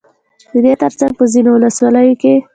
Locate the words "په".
1.17-1.23